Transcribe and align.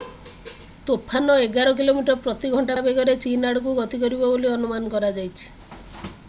ତୋଫାନ 0.85 1.35
ଏଗାର 1.41 1.73
କିଲୋମିଟର 1.81 2.17
ପ୍ରତି 2.23 2.51
ଘଣ୍ଟା 2.55 2.79
ବେଗରେ 2.89 3.15
ଚୀନ୍ 3.27 3.47
ଆଡକୁ 3.51 3.77
ଗତି 3.81 4.01
କରିବ 4.05 4.33
ବୋଲି 4.33 4.53
ଅନୁମାନ 4.57 4.93
କରାଯାଇଛି 4.97 6.13